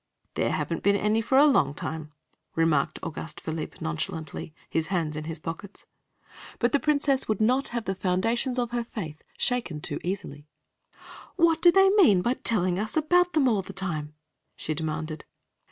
"There 0.33 0.49
haven't 0.49 0.81
been 0.81 0.95
any 0.95 1.21
for 1.21 1.37
a 1.37 1.45
long 1.45 1.75
time," 1.75 2.11
remarked 2.55 2.97
Auguste 3.03 3.39
Philippe 3.39 3.77
nonchalantly, 3.81 4.51
his 4.67 4.87
hands 4.87 5.15
in 5.15 5.25
his 5.25 5.37
pockets. 5.39 5.85
But 6.57 6.71
the 6.71 6.79
Princess 6.79 7.27
would 7.27 7.39
not 7.39 7.67
have 7.67 7.85
the 7.85 7.93
foundations 7.93 8.57
of 8.57 8.71
her 8.71 8.83
faith 8.83 9.23
shaken 9.37 9.79
too 9.79 9.99
easily. 10.03 10.47
"What 11.35 11.61
do 11.61 11.71
they 11.71 11.91
mean 11.91 12.23
by 12.23 12.33
telling 12.33 12.79
us 12.79 12.97
about 12.97 13.33
them 13.33 13.47
all 13.47 13.61
the 13.61 13.73
time?" 13.73 14.15
she 14.55 14.73
demanded. 14.73 15.23